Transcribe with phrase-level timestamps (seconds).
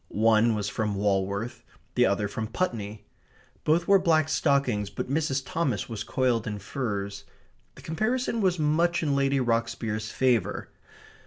[0.09, 1.61] One was from Walworth;
[1.93, 3.05] the other from Putney.
[3.63, 5.43] Both wore black stockings, but Mrs.
[5.45, 7.23] Thomas was coiled in furs.
[7.75, 10.69] The comparison was much in Lady Rocksbier's favour.